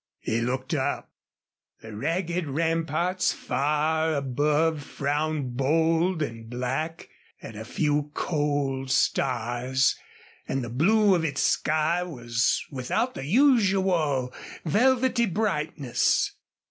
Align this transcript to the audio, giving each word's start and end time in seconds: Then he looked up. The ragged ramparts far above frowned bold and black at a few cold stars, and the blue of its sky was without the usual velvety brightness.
Then 0.25 0.35
he 0.35 0.41
looked 0.41 0.73
up. 0.73 1.11
The 1.81 1.95
ragged 1.95 2.47
ramparts 2.47 3.33
far 3.33 4.15
above 4.15 4.81
frowned 4.81 5.55
bold 5.55 6.23
and 6.23 6.49
black 6.49 7.07
at 7.39 7.55
a 7.55 7.63
few 7.63 8.09
cold 8.15 8.89
stars, 8.89 9.95
and 10.47 10.63
the 10.63 10.71
blue 10.71 11.13
of 11.13 11.23
its 11.23 11.41
sky 11.43 12.01
was 12.01 12.65
without 12.71 13.13
the 13.13 13.25
usual 13.27 14.33
velvety 14.65 15.27
brightness. 15.27 16.31